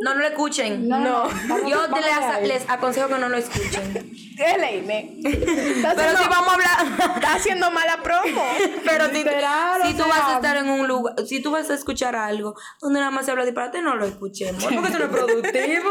No, 0.00 0.14
no 0.14 0.20
lo 0.20 0.26
escuchen. 0.26 0.88
No. 0.88 1.28
Yo 1.68 1.82
les, 1.88 2.48
les, 2.48 2.70
aconsejo 2.70 3.08
que 3.08 3.18
no 3.18 3.28
lo 3.28 3.36
escuchen. 3.36 3.92
¿Qué 4.36 4.58
leime? 4.58 5.18
Pero 5.22 6.16
si 6.16 6.26
vamos 6.26 6.48
a 6.48 6.54
hablar. 6.54 7.16
Está 7.16 7.34
haciendo 7.34 7.70
mala 7.70 8.02
promo. 8.02 8.42
Pero 8.86 9.08
si, 9.10 9.16
si 9.16 9.94
tú 9.94 10.08
vas 10.08 10.24
a 10.24 10.36
estar 10.36 10.56
en 10.56 10.70
un 10.70 10.88
lugar, 10.88 11.14
si 11.26 11.42
tú 11.42 11.50
vas 11.50 11.68
a 11.68 11.74
escuchar 11.74 12.16
algo 12.16 12.54
donde 12.80 13.00
nada 13.00 13.10
más 13.10 13.26
se 13.26 13.32
habla 13.32 13.44
disparate, 13.44 13.82
no 13.82 13.94
lo 13.94 14.06
escuchemos. 14.06 14.64
Porque 14.64 14.88
eso 14.88 14.98
no 15.00 15.04
es 15.04 15.10
productivo. 15.10 15.90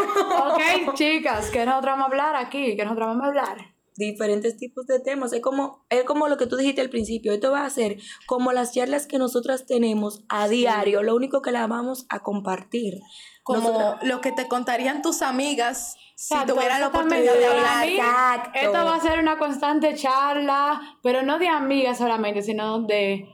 ok, 0.54 0.96
chicas, 0.96 1.52
que 1.52 1.64
nosotros 1.68 1.92
vamos 1.92 2.06
a 2.06 2.08
hablar 2.08 2.36
aquí, 2.36 2.76
que 2.76 2.84
nosotros 2.84 3.10
vamos 3.10 3.26
a 3.26 3.28
hablar 3.28 3.77
diferentes 3.98 4.58
tipos 4.58 4.86
de 4.88 5.00
temas. 5.00 5.34
Es 5.34 5.42
como, 5.42 5.86
es 5.90 6.04
como 6.04 6.28
lo 6.28 6.38
que 6.38 6.48
tú 6.48 6.56
dijiste 6.56 6.82
al 6.82 6.90
principio. 6.90 7.34
Esto 7.34 7.52
va 7.52 7.66
a 7.66 7.70
ser 7.70 7.98
como 8.26 8.52
las 8.52 8.74
charlas 8.74 9.08
que 9.08 9.18
nosotras 9.18 9.66
tenemos 9.66 10.24
a 10.30 10.48
diario. 10.48 11.04
Lo 11.04 11.16
único 11.16 11.42
que 11.42 11.52
la 11.52 11.68
vamos 11.68 12.06
a 12.10 12.20
compartir. 12.20 13.00
Como 13.44 13.96
lo 14.02 14.22
que 14.22 14.32
te 14.32 14.48
contarían 14.48 15.02
tus 15.02 15.22
amigas 15.22 15.96
si 16.16 16.36
tuvieran 16.46 16.82
la 16.82 16.88
oportunidad 16.88 17.34
de 17.34 17.46
hablar. 17.46 17.88
Exacto. 17.88 18.60
Esto 18.60 18.86
va 18.86 18.96
a 18.96 19.00
ser 19.00 19.20
una 19.20 19.38
constante 19.38 19.96
charla, 19.96 20.82
pero 21.04 21.24
no 21.24 21.40
de 21.40 21.48
amigas 21.48 21.98
solamente, 21.98 22.42
sino 22.42 22.82
de 22.82 23.30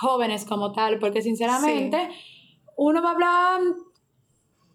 jóvenes 0.00 0.44
como 0.44 0.72
tal, 0.72 0.98
porque 0.98 1.20
sinceramente 1.20 2.08
uno 2.76 3.02
va 3.02 3.08
a 3.08 3.12
hablar 3.12 3.60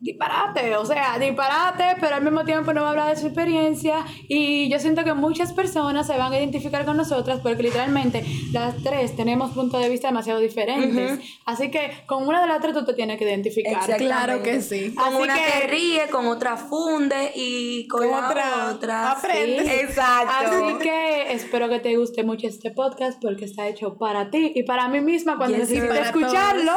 disparate, 0.04 0.76
o 0.76 0.86
sea, 0.86 1.18
disparate, 1.18 1.96
pero 2.02 2.16
al 2.16 2.24
mismo 2.24 2.44
tiempo 2.44 2.74
no 2.74 2.82
va 2.82 2.88
a 2.88 2.90
hablar 2.92 3.10
de 3.10 3.16
su 3.16 3.28
experiencia 3.28 4.06
y 4.28 4.70
yo 4.70 4.78
siento 4.78 5.06
que 5.06 5.14
muchas 5.14 5.54
personas 5.54 6.06
se 6.08 6.18
van 6.18 6.34
a 6.34 6.38
identificar 6.38 6.84
con 6.84 6.98
nosotras 6.98 7.40
porque 7.42 7.64
literalmente 7.64 8.24
las 8.52 8.76
tres 8.84 9.16
tenemos 9.16 9.52
puntos 9.52 9.82
de 9.82 9.88
vista 9.88 10.10
demasiado 10.10 10.42
diferentes, 10.42 11.20
así 11.46 11.72
que 11.72 12.04
con 12.06 12.28
una 12.28 12.42
de 12.42 12.48
las 12.48 12.60
tres 12.60 12.74
tú 12.74 12.84
te 12.84 12.94
tienes 12.94 13.18
que 13.18 13.24
identificar. 13.24 13.98
Claro 13.98 14.44
que 14.44 14.62
sí. 14.62 14.94
Con 14.94 15.16
una 15.16 15.36
que, 15.36 15.68
ríe, 15.68 16.10
con 16.10 16.28
otra 16.28 16.58
funde 16.58 17.32
y 17.36 17.88
con, 17.88 18.06
otra, 18.06 18.72
otra 18.72 19.12
aprende. 19.12 19.82
Exacto. 19.82 20.34
Así 20.38 20.80
que 20.82 21.32
espero 21.32 21.70
que 21.70 21.80
te 21.80 21.96
guste 21.96 22.24
mucho 22.24 22.48
este 22.48 22.72
podcast 22.72 23.22
porque 23.22 23.46
está 23.46 23.70
hecho 23.70 23.98
para 23.98 24.30
ti 24.30 24.52
y 24.54 24.64
para 24.64 24.90
mí 24.90 25.00
misma 25.00 25.38
cuando 25.38 25.58
necesite 25.58 26.02
escucharlo, 26.02 26.74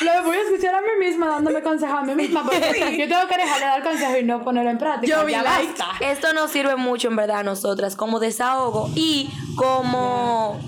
lo 0.00 0.22
voy 0.24 0.36
a 0.36 0.42
escuchar 0.42 0.76
a 0.76 0.80
mí 0.80 0.86
misma 1.00 1.28
dándome 1.28 1.60
consejo 1.60 1.96
a 1.96 2.04
mí 2.04 2.14
misma 2.14 2.44
porque 2.44 2.67
yo 2.98 3.08
tengo 3.08 3.28
que 3.28 3.36
dejarle 3.36 3.66
dar 3.66 3.82
consejo 3.82 4.16
y 4.18 4.24
no 4.24 4.42
ponerlo 4.42 4.70
en 4.70 4.78
práctica. 4.78 5.22
Yo 5.22 5.28
ya 5.28 5.42
basta. 5.42 5.86
Esto 6.00 6.32
nos 6.32 6.50
sirve 6.50 6.76
mucho, 6.76 7.08
en 7.08 7.16
verdad, 7.16 7.40
a 7.40 7.42
nosotras, 7.42 7.96
como 7.96 8.20
desahogo 8.20 8.90
y 8.94 9.30
como. 9.56 10.58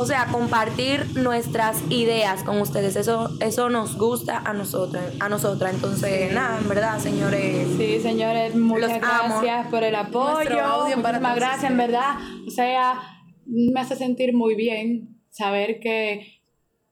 O 0.00 0.06
sea, 0.06 0.26
compartir 0.26 1.04
nuestras 1.16 1.82
ideas 1.90 2.44
con 2.44 2.60
ustedes. 2.60 2.94
Eso, 2.94 3.30
eso 3.40 3.68
nos 3.68 3.98
gusta 3.98 4.38
a 4.44 4.52
nosotros, 4.52 5.02
a 5.18 5.28
nosotras. 5.28 5.74
Entonces, 5.74 6.32
nada, 6.32 6.58
en 6.58 6.68
verdad, 6.68 7.00
señores. 7.00 7.66
Sí, 7.76 7.98
señores, 8.00 8.54
muchas 8.54 9.00
gracias 9.00 9.66
por 9.66 9.82
el 9.82 9.96
apoyo. 9.96 10.86
Muchísimas 10.86 11.34
gracias, 11.34 11.70
en 11.72 11.76
verdad. 11.76 12.14
O 12.46 12.50
sea, 12.50 13.00
me 13.44 13.80
hace 13.80 13.96
sentir 13.96 14.34
muy 14.34 14.54
bien 14.54 15.18
saber 15.30 15.80
que 15.80 16.37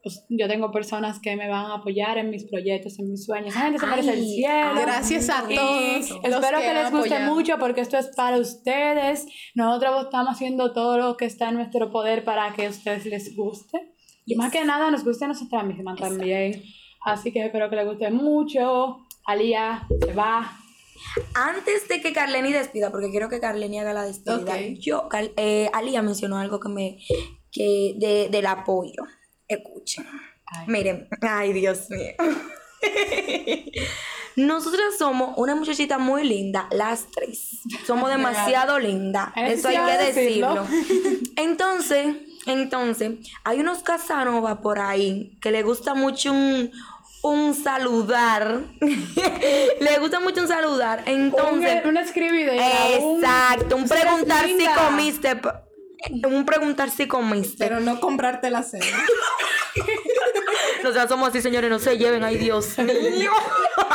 pues, 0.07 0.25
yo 0.29 0.47
tengo 0.47 0.71
personas 0.71 1.19
que 1.19 1.35
me 1.35 1.49
van 1.49 1.67
a 1.67 1.75
apoyar 1.75 2.17
en 2.17 2.31
mis 2.31 2.45
proyectos, 2.45 2.97
en 3.01 3.11
mis 3.11 3.25
sueños. 3.25 3.49
Esa 3.49 3.63
gente 3.63 3.81
se 3.81 3.87
merece 3.89 4.13
el 4.13 4.25
cielo. 4.25 4.81
Gracias 4.81 5.29
a 5.29 5.43
todos. 5.49 6.11
espero 6.23 6.61
que, 6.61 6.75
les 6.75 6.93
guste 6.93 7.19
mucho 7.25 7.59
porque 7.59 7.81
esto 7.81 7.99
es 7.99 8.13
para 8.15 8.39
ustedes. 8.39 9.27
Nosotros 9.57 10.05
estamos 10.05 10.33
haciendo 10.33 10.73
todo 10.73 10.97
lo 10.97 11.17
que 11.17 11.25
está 11.25 11.49
en 11.49 11.57
nuestro 11.57 11.91
poder 11.91 12.23
para 12.23 12.55
que 12.55 12.67
a 12.67 12.71
ustedes 12.71 13.05
les 13.07 13.35
guste. 13.35 13.97
Y 14.25 14.37
más 14.37 14.53
que 14.53 14.65
nada 14.65 14.93
nos 14.93 15.03
guste 15.03 15.25
a 15.25 15.29
nosotras 15.29 15.65
mismas 15.65 15.99
también. 15.99 16.63
Así 17.05 17.33
que 17.33 17.45
espero 17.45 17.69
que 17.69 17.75
les 17.75 17.87
guste 17.89 18.09
mucho. 18.13 18.99
Alía 19.25 19.89
se 20.05 20.13
va. 20.13 20.57
Antes 21.35 21.89
de 21.89 22.01
que 22.01 22.13
Carleni 22.13 22.53
despida, 22.53 22.93
porque 22.93 23.11
quiero 23.11 23.29
que 23.29 23.41
Carleni 23.41 23.81
haga 23.81 23.93
la 23.93 24.05
despedida, 24.05 24.57
yo, 24.79 25.09
eh, 25.37 25.69
Alía 25.73 26.01
mencionó 26.03 26.39
algo 26.39 26.61
que 26.61 26.69
me, 26.69 26.99
que 27.51 27.95
de, 27.99 28.29
del 28.31 28.47
apoyo. 28.47 29.03
Escuchen. 29.49 30.07
Miren, 30.67 31.09
ay 31.21 31.53
Dios 31.53 31.91
mío. 31.91 32.15
Nosotras 34.37 34.99
somos 34.99 35.33
una 35.39 35.55
muchachita 35.55 35.97
muy 35.97 36.25
linda, 36.25 36.69
las 36.71 37.07
tres. 37.11 37.61
Somos 37.87 38.11
demasiado 38.11 38.79
lindas. 38.79 39.31
Eso 39.35 39.69
hay 39.69 39.79
que 39.79 40.05
decirlo. 40.13 40.67
Entonces, 41.37 42.17
entonces, 42.47 43.13
hay 43.43 43.59
unos 43.59 43.83
Casanova 43.83 44.61
por 44.61 44.79
ahí 44.79 45.37
que 45.41 45.51
le 45.51 45.65
gusta 45.65 45.95
mucho 45.95 46.33
un, 46.33 46.71
un 47.23 47.55
saludar. 47.55 48.61
le 48.81 49.99
gusta 49.99 50.21
mucho 50.21 50.43
un 50.43 50.49
saludar. 50.49 51.03
Entonces. 51.07 51.85
Un, 51.85 53.21
Exacto. 53.21 53.77
Un, 53.77 53.89
preguntar 53.89 54.47
si 54.47 54.65
comiste 54.77 55.41
un 56.27 56.45
preguntar 56.45 56.91
si 56.91 57.07
comiste. 57.07 57.57
Pero 57.59 57.81
no 57.81 58.01
comprarte 58.01 58.51
la 58.51 58.63
cena. 58.63 58.85
Nosotros 60.83 61.09
somos 61.09 61.29
así, 61.29 61.43
señores, 61.43 61.71
no 61.71 61.79
se 61.79 61.99
lleven, 61.99 62.23
ay 62.23 62.39
Dios 62.39 62.79
mío. 62.79 63.33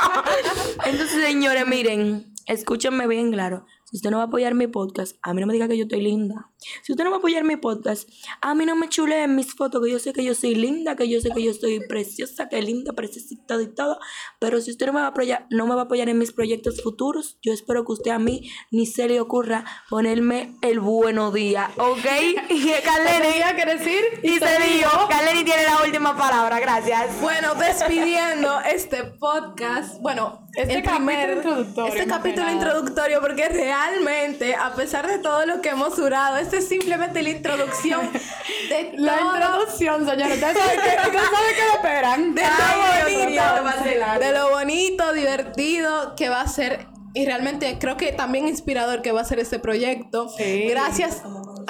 Entonces, 0.86 1.24
señores, 1.24 1.66
miren, 1.66 2.34
escúchenme 2.48 3.08
bien 3.08 3.32
claro. 3.32 3.66
Si 3.92 3.98
usted 3.98 4.10
no 4.10 4.18
va 4.18 4.24
a 4.24 4.28
apoyar 4.28 4.56
mi 4.56 4.68
podcast, 4.68 5.18
a 5.22 5.34
mí 5.34 5.42
no 5.42 5.48
me 5.48 5.54
diga 5.54 5.68
que 5.68 5.78
yo 5.78 5.84
estoy 5.84 6.00
linda. 6.00 6.50
Si 6.82 6.94
usted 6.94 7.04
no 7.04 7.10
va 7.10 7.18
a 7.18 7.20
apoyar 7.20 7.44
mi 7.44 7.58
podcast, 7.58 8.08
a 8.40 8.56
mí 8.56 8.66
no 8.66 8.78
me 8.78 8.88
chule 8.88 9.22
en 9.22 9.36
mis 9.36 9.54
fotos, 9.54 9.84
que 9.84 9.92
yo 9.92 10.00
sé 10.00 10.14
que 10.14 10.24
yo 10.24 10.34
soy 10.34 10.56
linda, 10.56 10.96
que 10.96 11.10
yo 11.10 11.20
sé 11.20 11.32
que 11.32 11.44
yo 11.44 11.54
soy 11.54 11.82
preciosa, 11.90 12.48
que 12.48 12.62
linda, 12.62 12.94
preciosa 12.94 13.62
y 13.62 13.68
todo. 13.68 14.00
Pero 14.40 14.62
si 14.62 14.72
usted 14.72 14.86
no 14.86 14.94
me 14.94 15.02
va 15.02 15.08
a 15.08 15.10
apoyar, 15.10 15.46
no 15.50 15.68
me 15.68 15.76
va 15.76 15.82
a 15.82 15.84
apoyar 15.86 16.08
en 16.08 16.18
mis 16.18 16.32
proyectos 16.32 16.82
futuros, 16.82 17.38
yo 17.42 17.52
espero 17.52 17.84
que 17.84 17.92
usted 17.92 18.12
a 18.12 18.20
mí 18.20 18.50
ni 18.72 18.86
se 18.86 19.10
le 19.10 19.20
ocurra 19.20 19.66
ponerme 19.90 20.56
el 20.62 20.80
buenos 20.80 21.34
día, 21.34 21.70
¿ok? 21.78 22.06
Y 22.50 22.72
Caleni, 22.84 23.42
que 23.58 23.66
decir? 23.66 24.04
Y 24.24 24.40
se 24.40 24.62
dijo, 24.62 25.08
Caleni 25.10 25.44
tiene 25.44 25.64
la 25.64 25.84
última 25.84 26.16
palabra, 26.16 26.62
gracias. 26.62 27.20
Bueno, 27.20 27.56
despidiendo 27.56 28.62
este 28.62 29.04
podcast, 29.04 30.00
bueno, 30.02 30.48
este 30.56 30.76
el 30.76 30.84
capítulo 30.84 31.34
introductorio. 31.34 31.94
Este 31.94 32.08
capítulo 32.08 32.52
introductorio, 32.52 33.22
porque 33.22 33.50
realmente, 33.90 34.56
a 34.56 34.74
pesar 34.76 35.08
de 35.08 35.20
todo 35.20 35.46
lo 35.46 35.62
que 35.62 35.70
hemos 35.70 35.96
durado, 35.96 36.38
este 36.38 36.58
es 36.58 36.68
simplemente 36.68 37.22
la 37.22 37.30
introducción 37.30 38.12
de 38.12 38.94
La 38.98 39.20
introducción, 39.20 40.06
señores. 40.06 40.36
¿Ustedes 40.36 40.58
saben 40.58 40.80
qué, 40.82 41.12
lo 41.66 41.76
esperan? 41.76 42.36
De 42.36 42.42
lo 42.42 43.14
bonito. 43.14 44.20
De 44.20 44.32
lo 44.34 44.50
bonito, 44.50 45.14
divertido 45.14 46.16
que 46.16 46.30
va 46.30 46.42
a 46.42 46.48
ser 46.48 46.88
y 47.14 47.26
realmente 47.26 47.78
creo 47.78 47.98
que 47.98 48.14
también 48.14 48.48
inspirador 48.48 49.02
que 49.02 49.12
va 49.12 49.22
a 49.22 49.26
ser 49.26 49.40
este 49.40 49.60
proyecto. 49.60 50.32
Gracias 50.70 51.22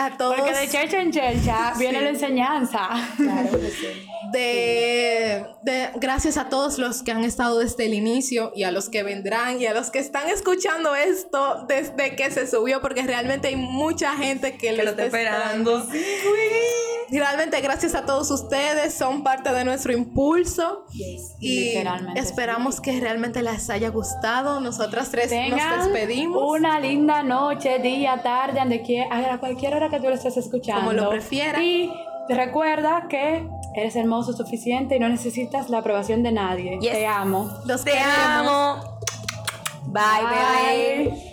a 0.01 0.17
todos. 0.17 0.35
Porque 0.35 0.53
de 0.53 0.67
Checha 0.67 1.01
en 1.01 1.11
Checha 1.11 1.73
viene 1.77 2.01
la 2.01 2.09
enseñanza. 2.09 2.89
Claro 3.17 3.49
De, 4.31 5.45
de, 5.63 5.89
gracias 5.95 6.37
a 6.37 6.47
todos 6.47 6.77
los 6.77 7.03
que 7.03 7.11
han 7.11 7.25
estado 7.25 7.59
desde 7.59 7.85
el 7.85 7.93
inicio 7.93 8.53
y 8.55 8.63
a 8.63 8.71
los 8.71 8.87
que 8.87 9.03
vendrán 9.03 9.59
y 9.59 9.65
a 9.65 9.73
los 9.73 9.91
que 9.91 9.99
están 9.99 10.29
escuchando 10.29 10.95
esto 10.95 11.65
desde 11.67 12.15
que 12.15 12.31
se 12.31 12.47
subió, 12.47 12.79
porque 12.79 13.01
realmente 13.01 13.49
hay 13.49 13.57
mucha 13.57 14.15
gente 14.15 14.57
que, 14.57 14.71
lo 14.71 14.83
está 14.83 15.05
esperando. 15.05 15.85
Realmente 17.19 17.59
gracias 17.61 17.93
a 17.95 18.05
todos 18.05 18.31
ustedes, 18.31 18.93
son 18.93 19.23
parte 19.23 19.51
de 19.51 19.65
nuestro 19.65 19.91
impulso. 19.93 20.85
Y 21.39 21.73
esperamos 22.15 22.79
que 22.79 22.99
realmente 22.99 23.41
les 23.41 23.69
haya 23.69 23.89
gustado. 23.89 24.59
Nosotras 24.59 25.09
tres 25.11 25.31
nos 25.49 25.85
despedimos. 25.85 26.41
Una 26.41 26.79
linda 26.79 27.23
noche, 27.23 27.79
día, 27.79 28.21
tarde, 28.23 28.59
donde 28.59 28.81
quiera, 28.81 29.33
a 29.33 29.39
cualquier 29.39 29.75
hora 29.75 29.89
que 29.89 29.99
tú 29.99 30.05
lo 30.07 30.13
estés 30.13 30.37
escuchando. 30.37 30.81
Como 30.81 30.93
lo 30.93 31.09
prefieras. 31.09 31.61
Y 31.61 31.91
recuerda 32.29 33.07
que 33.09 33.47
eres 33.75 33.95
hermoso 33.95 34.33
suficiente 34.33 34.95
y 34.95 34.99
no 34.99 35.09
necesitas 35.09 35.69
la 35.69 35.79
aprobación 35.79 36.23
de 36.23 36.31
nadie. 36.31 36.79
Yes. 36.79 36.91
Te 36.93 37.07
amo. 37.07 37.51
Los 37.65 37.83
Te 37.83 37.91
queremos. 37.91 38.15
amo. 38.17 38.99
Bye. 39.87 41.09
Bye. 41.09 41.30